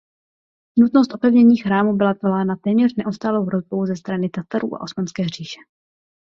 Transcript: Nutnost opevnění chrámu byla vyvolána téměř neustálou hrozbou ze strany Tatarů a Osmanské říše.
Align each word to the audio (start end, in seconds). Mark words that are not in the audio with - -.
Nutnost 0.79 1.13
opevnění 1.13 1.57
chrámu 1.57 1.93
byla 1.95 2.13
vyvolána 2.13 2.55
téměř 2.55 2.95
neustálou 2.95 3.43
hrozbou 3.45 3.85
ze 3.85 3.95
strany 3.95 4.29
Tatarů 4.29 4.75
a 4.75 4.81
Osmanské 4.81 5.29
říše. 5.29 5.59